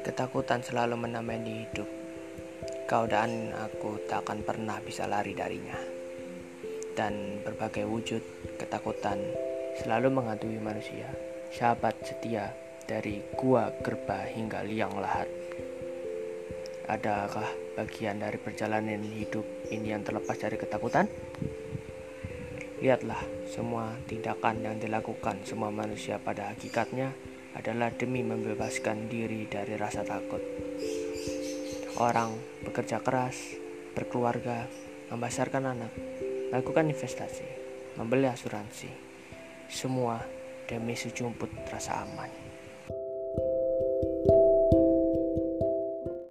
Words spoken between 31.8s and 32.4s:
Orang